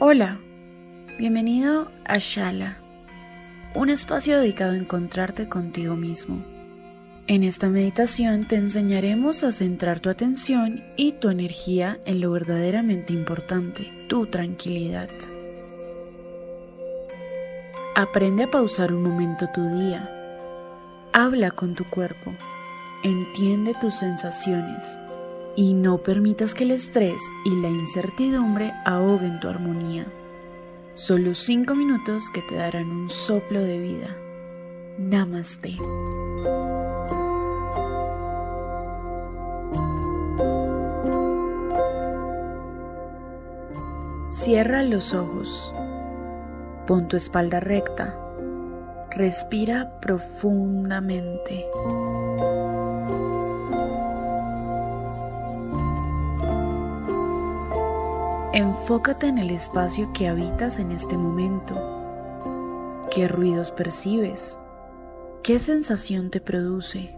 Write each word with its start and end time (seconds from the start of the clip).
Hola, 0.00 0.38
bienvenido 1.18 1.90
a 2.04 2.18
Shala, 2.18 2.78
un 3.74 3.90
espacio 3.90 4.38
dedicado 4.38 4.70
a 4.70 4.76
encontrarte 4.76 5.48
contigo 5.48 5.96
mismo. 5.96 6.44
En 7.26 7.42
esta 7.42 7.68
meditación 7.68 8.46
te 8.46 8.54
enseñaremos 8.54 9.42
a 9.42 9.50
centrar 9.50 9.98
tu 9.98 10.08
atención 10.08 10.84
y 10.96 11.14
tu 11.14 11.30
energía 11.30 11.98
en 12.04 12.20
lo 12.20 12.30
verdaderamente 12.30 13.12
importante, 13.12 13.90
tu 14.06 14.26
tranquilidad. 14.26 15.10
Aprende 17.96 18.44
a 18.44 18.50
pausar 18.52 18.92
un 18.94 19.02
momento 19.02 19.48
tu 19.52 19.68
día. 19.80 20.08
Habla 21.12 21.50
con 21.50 21.74
tu 21.74 21.82
cuerpo. 21.90 22.32
Entiende 23.02 23.74
tus 23.80 23.96
sensaciones 23.96 24.96
y 25.58 25.74
no 25.74 25.98
permitas 25.98 26.54
que 26.54 26.62
el 26.62 26.70
estrés 26.70 27.20
y 27.44 27.60
la 27.60 27.68
incertidumbre 27.68 28.72
ahoguen 28.84 29.40
tu 29.40 29.48
armonía. 29.48 30.06
Solo 30.94 31.34
cinco 31.34 31.74
minutos 31.74 32.30
que 32.32 32.42
te 32.42 32.54
darán 32.54 32.88
un 32.88 33.10
soplo 33.10 33.60
de 33.60 33.80
vida. 33.80 34.16
Namaste. 34.98 35.76
Cierra 44.28 44.84
los 44.84 45.12
ojos. 45.12 45.74
Pon 46.86 47.08
tu 47.08 47.16
espalda 47.16 47.58
recta. 47.58 48.16
Respira 49.10 49.98
profundamente. 50.00 51.66
Enfócate 58.58 59.28
en 59.28 59.38
el 59.38 59.50
espacio 59.50 60.12
que 60.12 60.26
habitas 60.26 60.80
en 60.80 60.90
este 60.90 61.16
momento. 61.16 61.76
¿Qué 63.08 63.28
ruidos 63.28 63.70
percibes? 63.70 64.58
¿Qué 65.44 65.60
sensación 65.60 66.28
te 66.28 66.40
produce? 66.40 67.14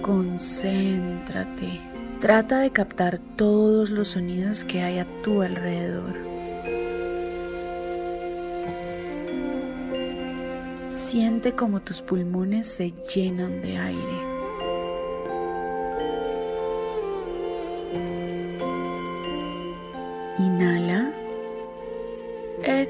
Concéntrate. 0.00 1.78
Trata 2.22 2.60
de 2.60 2.70
captar 2.70 3.18
todos 3.36 3.90
los 3.90 4.08
sonidos 4.08 4.64
que 4.64 4.80
hay 4.80 4.98
a 4.98 5.06
tu 5.22 5.42
alrededor. 5.42 6.14
Siente 10.88 11.52
como 11.52 11.82
tus 11.82 12.00
pulmones 12.00 12.66
se 12.66 12.94
llenan 13.14 13.60
de 13.60 13.76
aire. 13.76 14.33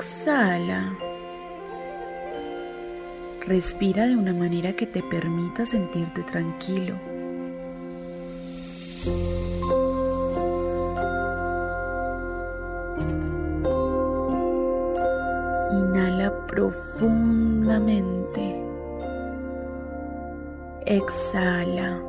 Exhala. 0.00 0.96
Respira 3.46 4.06
de 4.06 4.16
una 4.16 4.32
manera 4.32 4.72
que 4.72 4.86
te 4.86 5.02
permita 5.02 5.66
sentirte 5.66 6.22
tranquilo. 6.22 6.94
Inhala 15.70 16.46
profundamente. 16.46 18.56
Exhala. 20.86 22.00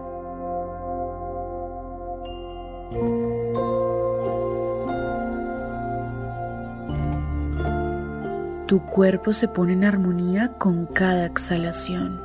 Tu 8.71 8.79
cuerpo 8.85 9.33
se 9.33 9.49
pone 9.49 9.73
en 9.73 9.83
armonía 9.83 10.53
con 10.57 10.85
cada 10.85 11.25
exhalación. 11.25 12.21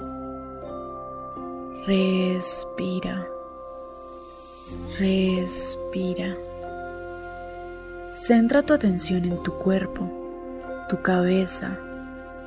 Respira. 1.84 3.26
Respira. 4.96 6.36
Centra 8.12 8.62
tu 8.62 8.74
atención 8.74 9.24
en 9.24 9.42
tu 9.42 9.54
cuerpo, 9.54 10.08
tu 10.88 11.02
cabeza, 11.02 11.80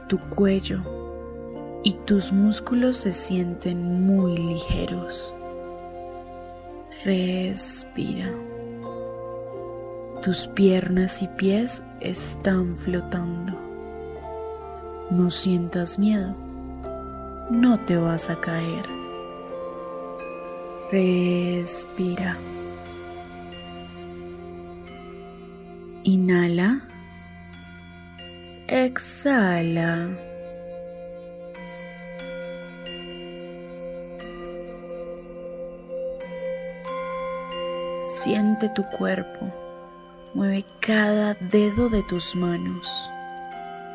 tu 0.07 0.17
cuello 0.29 0.79
y 1.83 1.91
tus 2.05 2.31
músculos 2.31 2.95
se 2.95 3.11
sienten 3.11 4.05
muy 4.05 4.37
ligeros. 4.37 5.35
Respira. 7.03 8.31
Tus 10.21 10.47
piernas 10.47 11.21
y 11.21 11.27
pies 11.27 11.83
están 11.99 12.77
flotando. 12.77 13.68
No 15.11 15.31
sientas 15.31 15.97
miedo. 15.97 16.35
No 17.49 17.79
te 17.79 17.97
vas 17.97 18.29
a 18.29 18.39
caer. 18.39 18.85
Respira. 20.91 22.37
Inhala. 26.03 26.81
Exhala. 28.67 30.09
Siente 38.05 38.69
tu 38.75 38.83
cuerpo. 38.95 39.51
Mueve 40.35 40.63
cada 40.81 41.33
dedo 41.33 41.89
de 41.89 42.03
tus 42.03 42.35
manos 42.35 43.09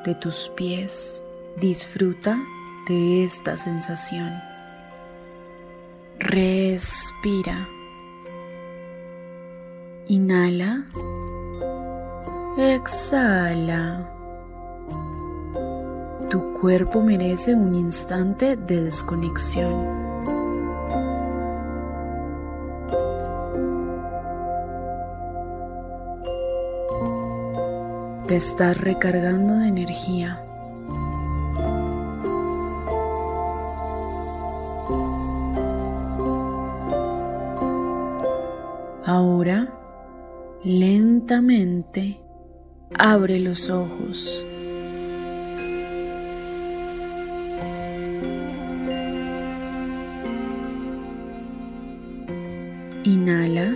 de 0.05 0.15
tus 0.15 0.51
pies. 0.55 1.23
Disfruta 1.56 2.39
de 2.89 3.25
esta 3.25 3.56
sensación. 3.56 4.33
Respira. 6.19 7.67
Inhala. 10.06 10.87
Exhala. 12.59 14.11
Tu 16.31 16.55
cuerpo 16.61 17.03
merece 17.03 17.55
un 17.55 17.75
instante 17.75 18.56
de 18.56 18.85
desconexión. 18.85 20.04
Te 28.26 28.37
estás 28.37 28.81
recargando 28.81 29.59
de 29.59 29.69
energía. 29.69 30.43
Ahora, 39.05 39.69
lentamente, 40.62 42.19
abre 42.99 43.38
los 43.41 43.69
ojos. 43.69 44.47
Inhala. 53.05 53.75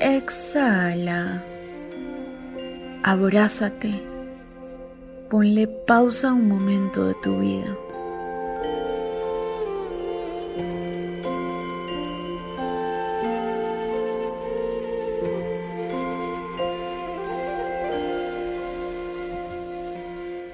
Exhala. 0.00 1.44
Abrázate. 3.02 4.02
Ponle 5.30 5.66
pausa 5.86 6.30
a 6.30 6.34
un 6.34 6.48
momento 6.48 7.06
de 7.06 7.14
tu 7.14 7.38
vida. 7.38 7.76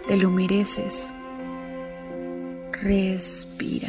Te 0.07 0.17
lo 0.19 0.31
mereces. 0.31 1.15
Respira. 2.83 3.89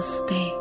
Namaste. 0.00 0.59